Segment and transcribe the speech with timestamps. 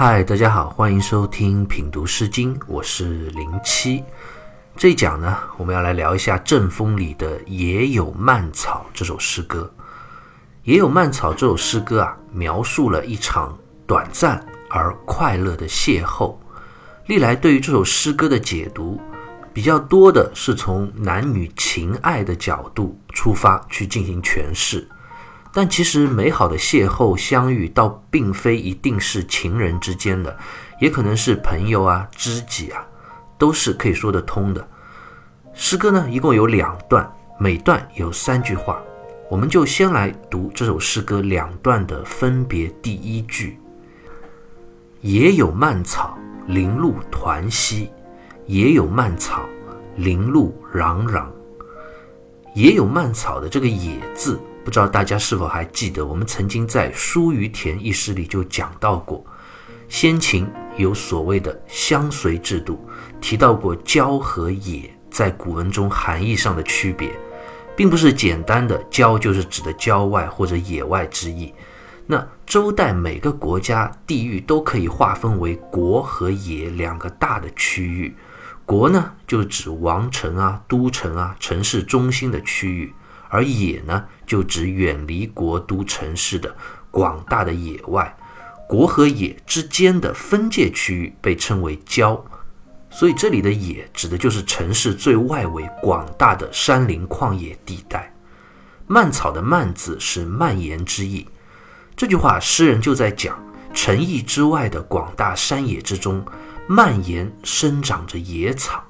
[0.00, 4.04] 嗨，大家好，欢迎收听品读诗经，我是零七。
[4.76, 9.68] 这一讲呢，我们要来聊一下《阵风》里的《野有蔓草》这首诗歌。
[10.62, 13.58] 《野有蔓草》这首诗歌啊，描述了一场
[13.88, 14.40] 短暂
[14.70, 16.32] 而快乐的邂逅。
[17.06, 19.00] 历来对于这首诗歌的解读，
[19.52, 24.88] 比较多的是从男女情爱的角度出发去进行诠释。
[25.60, 30.38] 但其实，美好的邂逅相遇，倒并非一定是情人之间的，
[30.80, 32.86] 也可能是朋友啊、知己啊，
[33.36, 34.64] 都是可以说得通的。
[35.54, 38.80] 诗歌呢，一共有两段，每段有三句话。
[39.28, 42.68] 我们就先来读这首诗歌两段的分别。
[42.80, 43.58] 第一句
[45.02, 47.88] ：“野有蔓草，零露团兮；
[48.46, 49.42] 野有蔓草，
[49.96, 51.26] 零露攘攘。”
[52.54, 54.40] 野有蔓草的这个“野”字。
[54.68, 59.24] 不知道大家是否还记得，我们曾经在《书于田》一诗里就讲到过，
[59.88, 62.78] 先秦有所谓的相随制度，
[63.18, 67.10] 提到过郊和野在古文中含义上的区别，
[67.74, 71.54] 并不是简单的郊就是指的郊外或者野外之意。
[72.04, 78.14] 那周代每个国家地域都可以划分为国和野两个大的区域，
[78.66, 82.92] 国呢就指王城啊、都城啊、城市中心的区域。
[83.28, 86.54] 而野呢，就指远离国都城市的
[86.90, 88.16] 广大的野外，
[88.66, 92.24] 国和野之间的分界区域被称为郊，
[92.90, 98.12] 所以这里的野指的就是城市最外围广大的山林旷野地带。
[98.86, 101.26] 蔓草的蔓字是蔓延之意，
[101.94, 103.38] 这句话诗人就在讲
[103.74, 106.24] 城邑之外的广大山野之中
[106.66, 108.82] 蔓延生长着野草，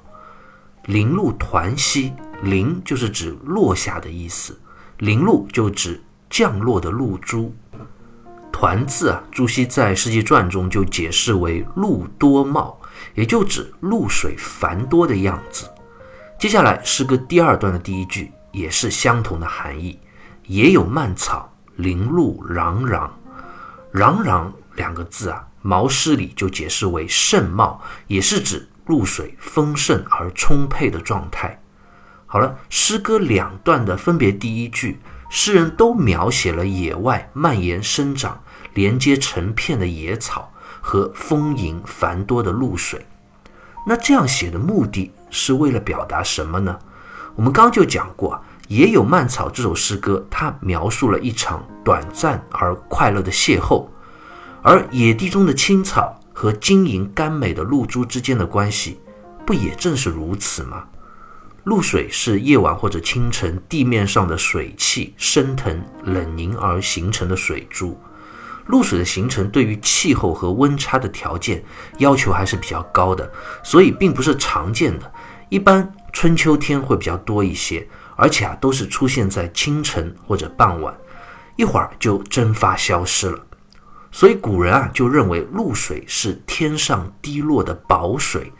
[0.85, 2.13] 林露团兮。
[2.41, 4.57] 零就是指落下的意思，
[4.99, 7.53] 零露就指降落的露珠。
[8.51, 12.77] 团字啊，朱熹在《世纪传》中就解释为露多茂，
[13.13, 15.69] 也就指露水繁多的样子。
[16.37, 19.99] 接下来诗歌第二段的第一句也是相同的含义，
[20.47, 23.09] 也有蔓草，零露攘攘。
[23.93, 31.61] 攘攘两个字啊，毛诗里就解释为盛茂，也是指露水丰盛而充沛的状态。
[32.31, 34.99] 好了，诗歌两段的分别第一句，
[35.31, 38.39] 诗人都描写了野外蔓延生长、
[38.75, 43.03] 连接成片的野草和丰盈繁多的露水。
[43.83, 46.77] 那这样写的目的是为了表达什么呢？
[47.35, 53.87] 我们刚就讲过，野有蔓草这首诗歌，它描述了一场短暂而快乐的邂逅，
[54.61, 58.99] 而野地中的青草和晶莹甘美的露珠之间的关系，
[59.47, 60.83] 不也正是如此吗？
[61.65, 67.99] 露水是夜晚或者清晨地面上的水汽升腾、冷凝而形成的水珠。
[68.67, 71.63] 露水的形成对于气候和温差的条件
[71.97, 73.31] 要求还是比较高的，
[73.63, 75.11] 所以并不是常见的。
[75.49, 80.95] 一般春秋天会比较多一些，而且啊都是出现在清晨或者傍晚，
[81.55, 83.43] 一会儿就蒸发消失了。
[84.11, 88.53] 所以古人啊就认为露水是天上滴落的宝水，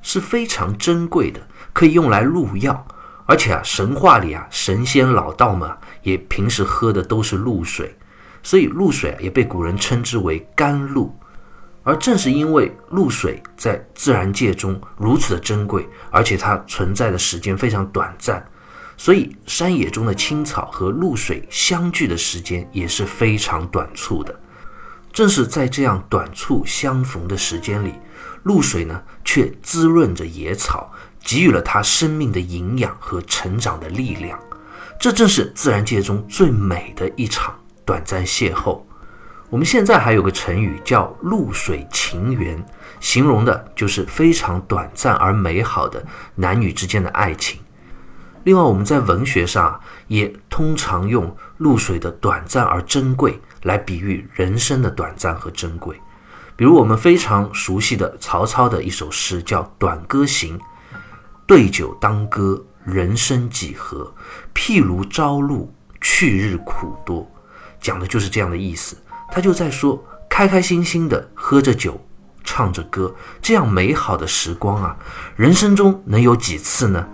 [0.00, 1.40] 是非常珍贵的。
[1.72, 2.86] 可以用来入药，
[3.26, 5.70] 而且啊，神话里啊，神仙老道们
[6.02, 7.96] 也平时喝的都是露水，
[8.42, 11.14] 所以露水也被古人称之为甘露。
[11.84, 18.44] 而正是因为露水在自然界中如此的珍贵，而且它存在的时间非常短暂，
[18.96, 24.38] 所以山野中的青草和露水相聚的时间也是非常短促的。
[25.12, 27.94] 正是在这样短促相逢的时间里，
[28.44, 30.92] 露水呢，却滋润着野草。
[31.22, 34.38] 给予了他生命的营养和成长的力量，
[34.98, 38.80] 这正是自然界中最美的一场短暂邂逅。
[39.48, 42.64] 我们现在还有个成语叫“露水情缘”，
[43.00, 46.02] 形容的就是非常短暂而美好的
[46.34, 47.60] 男女之间的爱情。
[48.44, 56.00] 另外，我们在文学上也通常用露水的短暂而珍贵来比喻人生的短暂和珍贵。
[56.56, 60.58] 比如我们非常熟悉的曹操的一首诗，叫《短歌行》。
[61.46, 64.12] 对酒当歌，人生几何？
[64.54, 67.28] 譬如朝露，去日苦多。
[67.80, 68.96] 讲的就是这样的意思。
[69.30, 72.00] 他就在说，开开心心的喝着酒，
[72.44, 74.96] 唱着歌，这样美好的时光啊，
[75.36, 77.06] 人生中能有几次呢？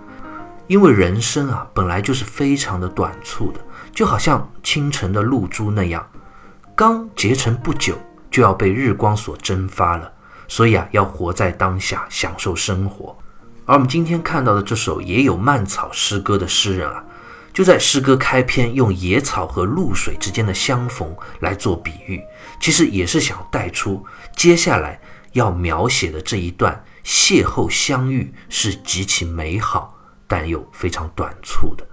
[0.67, 3.59] 因为人生啊，本来就是非常的短促的，
[3.91, 6.07] 就好像清晨的露珠那样，
[6.75, 7.97] 刚结成不久，
[8.29, 10.11] 就要被日光所蒸发了。
[10.47, 13.17] 所以啊，要活在当下，享受生活。
[13.69, 17.05] 而我们今天看到的这首也有蔓草诗歌的诗人啊，
[17.53, 22.19] 就在诗歌开篇用野草和露水之间的相逢来做比喻，
[22.59, 24.03] 其实也是想带出
[24.35, 24.99] 接下来
[25.33, 29.95] 要描写的这一段邂逅相遇是极其美好，
[30.27, 31.87] 但又非常短促的。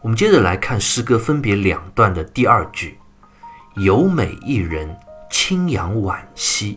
[0.00, 2.96] 我们接着来看诗歌分别两段的第二句
[3.80, 4.94] ：“有美一人，
[5.30, 6.76] 清扬惋惜；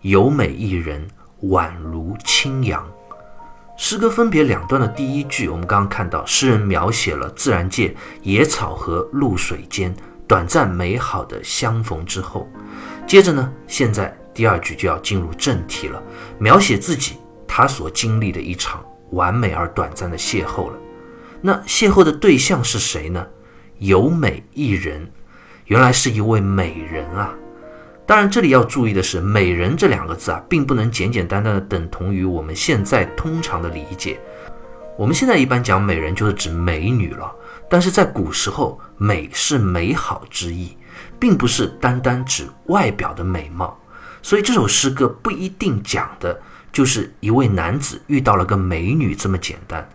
[0.00, 1.06] 有美一人，
[1.42, 2.88] 宛如清扬。”
[3.76, 9.94] 诗歌分别两段的第一句，我们刚刚看到诗人描写了自然界野草和露水间
[10.26, 12.48] 短暂美好的相逢之后，
[13.06, 16.02] 接着呢，现在第二句就要进入正题了，
[16.38, 17.16] 描写自己
[17.46, 20.78] 他所经历的一场完美而短暂的邂逅了。
[21.42, 23.26] 那邂逅的对象是谁呢？
[23.80, 25.08] 有美一人，
[25.68, 27.34] 原来是一位美人啊！
[28.06, 34.18] 当然，这里要注意的是，“美人”这两个字啊，并不能简简单单的等同于我们现在通常的理解。
[34.96, 37.30] 我们现在一般讲美人，就是指美女了。
[37.68, 40.74] 但是在古时候，美是美好之意，
[41.20, 43.78] 并不是单单指外表的美貌。
[44.22, 46.40] 所以这首诗歌不一定讲的
[46.72, 49.86] 就是一位男子遇到了个美女这么简单。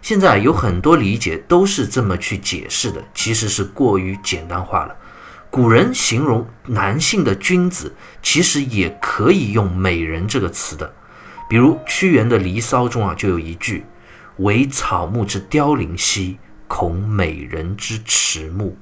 [0.00, 4.96] 现在有很多理解都是这么去解释的，其实是过于简单化了。
[5.52, 10.90] 古人形容男性的君子，其实也可以用“美人”这个词的。
[11.46, 13.84] 比如屈原的《离骚》中啊，就有一句
[14.40, 18.74] ：“惟草木之凋零兮，恐美人之迟暮。”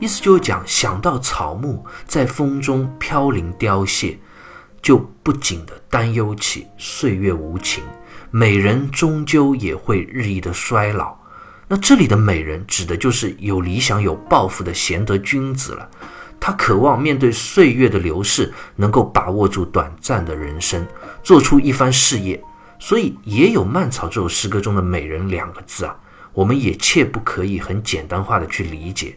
[0.00, 4.18] 意思就是讲，想到草木在风中飘零凋谢，
[4.82, 7.84] 就不禁的担忧起岁月无情。
[8.32, 11.16] 美人终究也会日益的衰老，
[11.72, 15.88] 那这里的美人指的就是有理想、有抱负的贤德君子了。
[16.40, 20.84] 他渴望面对岁月的流逝，能够把握住短暂的人生，
[21.22, 22.42] 做出一番事业。
[22.80, 25.96] 所以，也有《蔓草》这首诗歌中的“美人”两个字啊，
[26.32, 29.16] 我们也切不可以很简单化的去理解。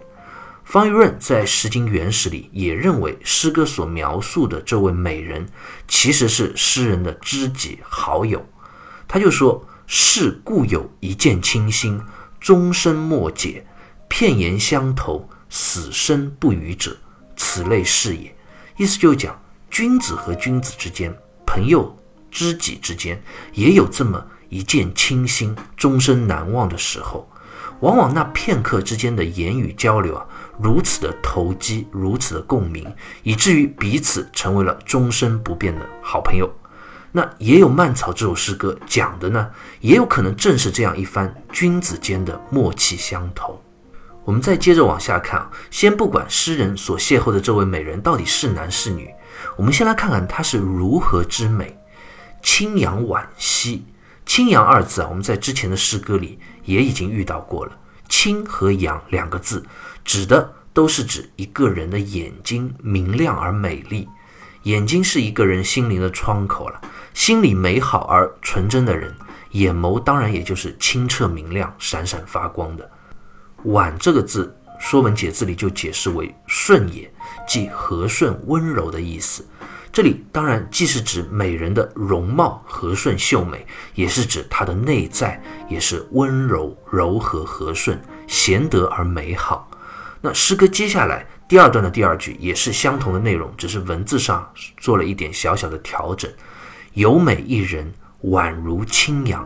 [0.64, 5.48] 方玉润在《诗经原始》里也认为，诗歌所描述的这位美人，
[5.88, 8.46] 其实是诗人的知己好友。
[9.08, 12.00] 他就说：“是故有一见倾心，
[12.44, 13.64] 终身莫解；
[14.10, 16.98] 片言相投，死生不渝者，
[17.38, 18.36] 此类是也。”
[18.76, 19.42] 意思就讲，
[19.72, 21.98] 君子和君子之间，朋友
[22.30, 23.24] 知己之间，
[23.54, 27.26] 也有这么一见倾心、终身难忘的时候。
[27.80, 30.26] 往往那片刻之间的言语交流啊，
[30.60, 32.94] 如此的投机，如此的共鸣，
[33.24, 36.50] 以至于彼此成为了终身不变的好朋友。
[37.16, 39.52] 那也有《蔓草》这首诗歌讲的呢，
[39.82, 43.62] 也有可能正是这样一番君子间的默契相投。
[44.26, 49.14] 我们再接着往下看啊，先不管诗人所邂逅的这位美人到底是男是女，
[49.56, 51.78] 我们先来看看她是如何之美。
[52.42, 53.86] 清扬惋惜，
[54.26, 57.78] 清扬二字啊，我们在之前的诗歌里也已经遇到过了。
[58.10, 59.64] 清和扬两个字，
[60.04, 64.10] 指的都是指一个人的眼睛明亮而美丽。
[64.64, 66.82] 眼睛是一个人心灵的窗口了。
[67.14, 69.14] 心里美好而纯真的人，
[69.52, 72.90] 眼眸当然也就是清澈明亮、闪闪发光的。
[73.66, 77.12] 婉这个字，《说文解字》里就解释为顺也，
[77.48, 79.46] 即和顺温柔的意思。
[79.92, 85.40] 这里当然既是指美人的容貌和顺秀美，也是指她的内在
[85.70, 89.70] 也是温柔柔和和顺、贤德而美好。
[90.26, 96.32] 那诗歌接下来第二段的第二句也是相同的内容，只是文字上做了一点小小的调整。
[96.94, 97.92] 有美一人，
[98.24, 99.46] 宛如清扬。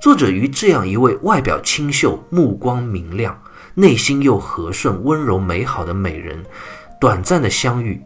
[0.00, 3.38] 作者于这样一位外表清秀、目光明亮、
[3.74, 6.42] 内心又和顺、温柔美好的美人，
[6.98, 8.00] 短暂的相遇，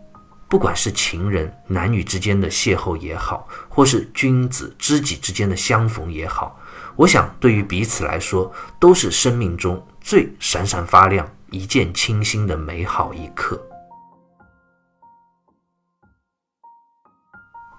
[0.49, 6.59] 不管是情人、男女之间的邂逅也好，或是君子知己之间的相逢也好，
[6.97, 13.65] 我想对于彼此来说，都是生命中最闪闪发亮、一见倾心的美好一刻。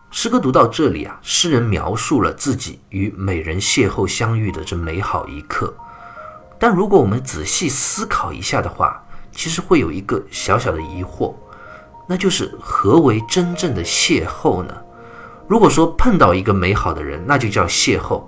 [0.09, 5.75] 诗歌读到这里啊，诗人描述了自己与美人邂逅相遇的这美好一刻。
[6.57, 9.03] 但如果我们仔细思考一下的话，
[9.33, 11.35] 其实会有一个小小的疑惑，
[12.07, 14.73] 那就是何为真正的邂逅呢？
[15.49, 18.23] 如果说碰到一个美好的人，那就叫邂逅，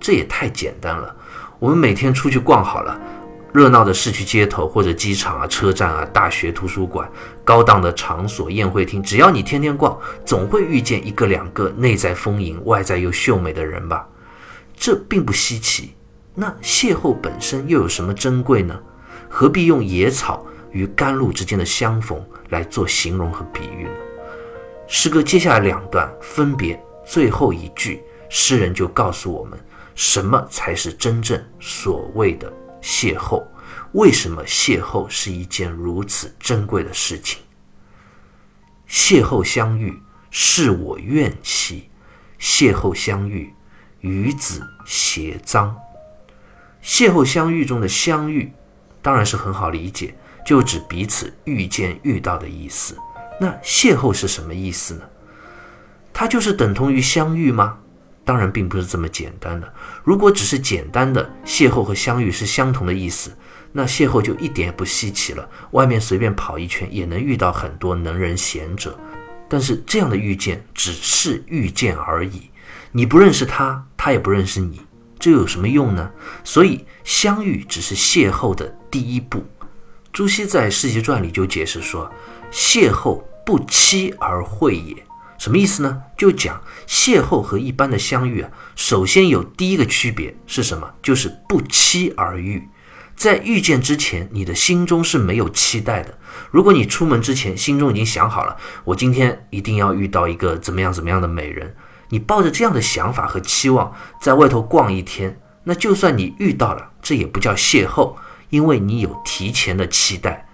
[0.00, 1.14] 这也太简单了。
[1.58, 2.98] 我们每天出去逛好了。
[3.56, 7.10] 热闹的市区街头，或者机场啊、车站啊、大学图书馆、
[7.42, 14.06] 高档的场所、宴会厅，只要你天天逛，总会遇见一个两个内在丰盈、外在又秀美的人吧？
[14.76, 15.94] 这并不稀奇。
[16.34, 18.78] 那邂逅本身又有什么珍贵呢？
[19.26, 23.90] 何必用野草与甘露之间的相逢来做形容和比喻呢？
[24.86, 29.58] 诗歌接下来两段分别最后一句，诗人就告诉我们，
[29.94, 32.52] 什么才是真正所谓的
[32.86, 33.42] 邂逅？
[33.92, 37.40] 为什么邂逅是一件如此珍贵的事情？
[38.88, 40.00] 邂逅相遇，
[40.30, 41.88] 是我愿兮；
[42.38, 43.52] 邂逅相遇，
[44.02, 45.74] 与子偕臧。
[46.80, 48.52] 邂逅相遇中的相遇，
[49.02, 50.16] 当然是很好理解，
[50.46, 52.96] 就指彼此遇见、遇到的意思。
[53.40, 55.02] 那邂逅是什么意思呢？
[56.12, 57.78] 它就是等同于相遇吗？
[58.26, 59.72] 当然并不是这么简单的。
[60.02, 63.30] 如果只是简单的邂逅和相遇是相同的意思，
[63.72, 65.48] 那邂逅就一点也不稀奇了。
[65.70, 68.98] 外面随便跑一圈也能遇到很多能人贤者。
[69.48, 72.50] 但是这样的遇见只是遇见而已，
[72.90, 74.80] 你不认识他，他也不认识你，
[75.20, 76.10] 这有什么用呢？
[76.42, 79.44] 所以相遇只是邂逅的第一步。
[80.12, 82.10] 朱熹在《世袭传》里就解释说
[82.50, 84.96] ：“邂逅不期而会也。”
[85.38, 86.02] 什么意思呢？
[86.16, 90.94] 就讲邂逅和一般的相遇啊，首先有第一个区别是什么？
[91.02, 92.68] 就是不期而遇。
[93.14, 96.18] 在遇见之前，你的心中是没有期待的。
[96.50, 101.74] 如果你出门之前心中已经想好了，我今天一定要遇到一个怎么样怎么样的美人，
[102.10, 108.14] 你抱着这样的想法和期望在外头逛一天，那就算你遇到了，这也不叫邂逅，
[108.50, 110.45] 因为你有提前的期待。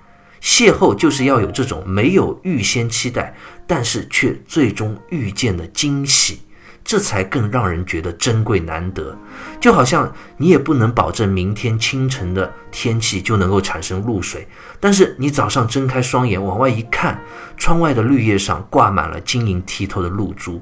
[0.43, 3.35] 邂逅就是要有这种没有预先期待，
[3.67, 6.41] 但是却最终遇见的惊喜。
[6.85, 9.17] 这才更让人觉得珍贵难得，
[9.61, 14.49] 就好像你也不能保证明天清晨的天气就能够产生露水，
[14.81, 17.23] 但是你早上睁开双眼往外一看，
[17.57, 20.61] 窗外的绿叶上挂满了晶莹剔透的露珠，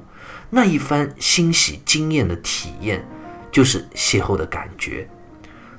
[0.51, 3.03] 那一番欣喜惊艳的体验，
[3.51, 5.09] 就是邂逅的感觉。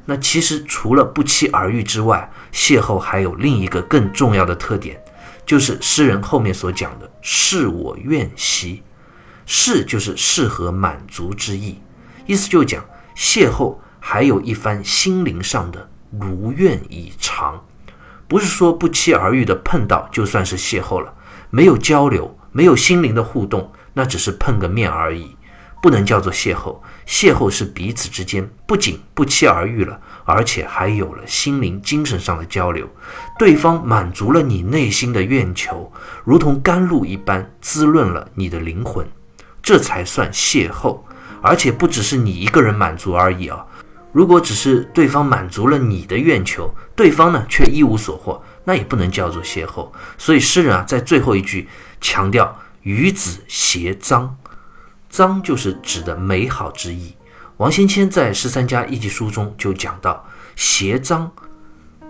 [0.05, 5.01] 那其实除了不期而遇之外，邂逅还有另一个更重要的特点，
[5.47, 8.83] 就是诗人后面所讲的“是我愿兮”。
[9.45, 11.81] 适就是适合满足之意，
[12.27, 12.83] 意思就讲
[13.17, 17.61] 邂逅还有一番心灵上的如愿以偿，
[18.29, 21.13] 不是说不期而遇的碰到就算是邂逅了，
[21.51, 25.37] 没有交流，没有心灵的互动，那只是碰个面而已，
[25.83, 26.79] 不能叫做邂逅。
[27.07, 32.89] 邂逅是彼此之间不仅不期而遇了，而且还有了心灵、精神上的交流，
[33.39, 35.93] 对方满足了你内心的愿求，
[36.25, 39.07] 如同甘露一般滋润了你的灵魂。
[39.61, 41.01] 这才算邂逅，
[41.41, 43.65] 而且不只是你一个人满足而已啊！
[44.13, 49.89] 如果只是对方满足了你的愿求，对方呢却一无所获，那也不能叫做邂逅。
[50.19, 51.69] 所以诗人啊，在最后一句
[52.01, 54.29] 强调“与子偕臧”，
[55.13, 57.15] 臧就是指的美好之意。
[57.59, 60.27] 王先谦在《十三家一集书》中就讲到
[60.57, 61.29] ：“偕臧，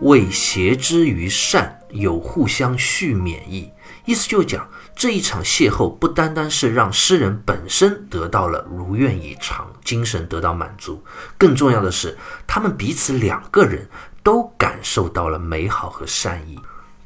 [0.01, 3.71] 为邪之于善，有互相续勉意。”
[4.07, 4.67] 意思就讲。
[4.95, 11.03] 这一场邂逅不单单是让诗人本身得到了如愿以偿，精神得到满足，
[11.39, 12.17] 更重要的是，
[12.47, 13.89] 他们彼此两个人
[14.23, 16.61] 都感受到了美好和善意，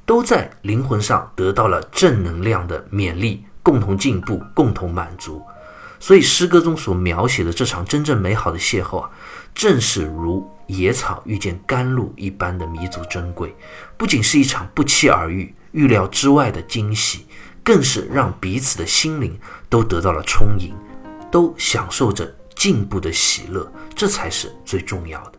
[0.05, 5.41] 都在灵魂上得到了正能量的勉励，共同进步，共同满足。
[6.07, 9.11] 所以诗歌中所描写的这场真正美好的邂逅啊，
[9.53, 13.53] 正是如野草遇见甘露一般的弥足珍贵，
[13.97, 17.27] 不仅是一场不期而遇、预料之外的惊喜。
[17.65, 19.37] 更是让彼此的心灵
[19.69, 20.73] 都得到了充盈，
[21.29, 25.36] 都享受着进步的喜乐，这才是最重要的。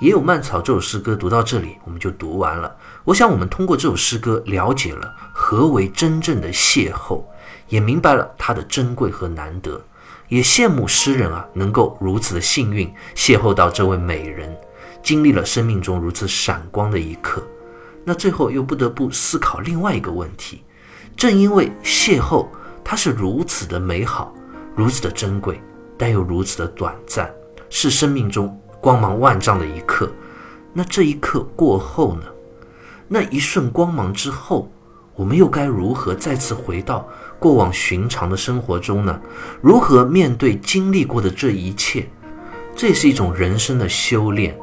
[0.00, 2.74] 也有蔓草这首诗歌读到这里，我们就读完了。
[3.04, 7.22] 我想，我们通过这首诗歌了解了何为真正的邂逅，
[7.68, 9.78] 也明白了它的珍贵和难得，
[10.28, 14.56] 也羡慕诗人啊能够如此的幸运邂逅到这位美人。
[15.02, 17.42] 经历了生命中如此闪光的一刻，
[18.04, 20.62] 那最后又不得不思考另外一个问题：
[21.16, 22.46] 正因为邂逅
[22.84, 24.34] 它是如此的美好，
[24.74, 25.58] 如此的珍贵，
[25.96, 27.30] 但又如此的短暂，
[27.70, 30.10] 是生命中光芒万丈的一刻。
[30.72, 32.22] 那这一刻过后呢？
[33.08, 34.70] 那一瞬光芒之后，
[35.14, 37.08] 我们又该如何再次回到
[37.38, 39.20] 过往寻常的生活中呢？
[39.60, 42.08] 如何面对经历过的这一切？
[42.76, 44.56] 这也是一种人生的修炼。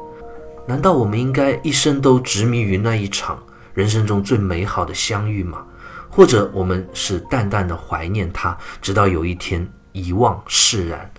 [0.66, 3.38] 难道我们应该一生都执迷于那一场
[3.74, 5.64] 人生中最美好的相遇吗？
[6.10, 11.10] 或者我们是淡淡的怀念它，直到有一天遗忘释然？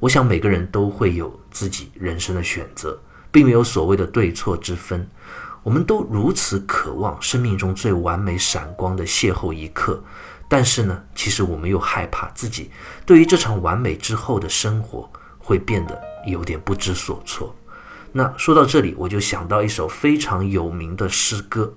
[0.00, 2.98] 我想每个人都会有自己人生的选择，
[3.30, 5.08] 并没有所谓的对错之分。
[5.62, 10.02] 我们都如此渴望生命中最完美闪光的邂逅一刻，
[10.48, 12.68] 但是呢，其实我们又害怕自己
[13.06, 17.54] 对于这场完美之后的生活会变得有点不知所措。
[18.10, 21.72] 那说到这里，我就想到一首非常有名的诗歌，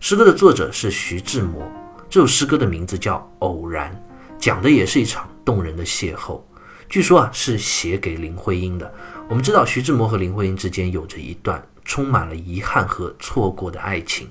[0.00, 1.66] 诗歌的作者是徐志摩，
[2.10, 3.90] 这首诗歌的名字叫《偶然》，
[4.38, 6.40] 讲的也是一场动人的邂逅。
[6.88, 8.90] 据说啊，是写给林徽因的。
[9.28, 14.26] 我们知道徐志摩和林徽因之间有着一段充满了遗憾和错过的爱情。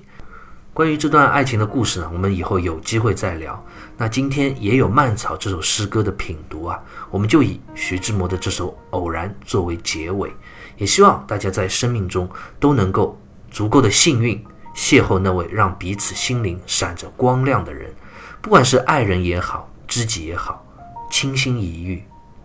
[0.74, 3.64] 关于这段爱情的故事呢，我们以后有机会再聊。
[3.96, 10.32] 那今天也有《蔓草》这首诗歌的品读啊，我们就以徐志摩的这首《偶然》作为结尾。
[10.76, 17.92] 也希望大家在生命中都能够足够的幸运，邂逅那位让彼此心灵闪着光亮的人，
[18.40, 20.64] 不管是爱人也好，知己也好，
[21.08, 22.02] 倾心一遇。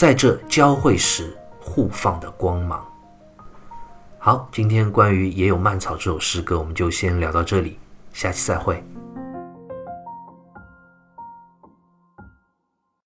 [0.00, 2.82] 在这交汇时互放的光芒。
[4.18, 7.78] 好，今天关于《也有蔓草》这首诗歌，我们就先聊到这里，
[8.10, 8.82] 下期再会。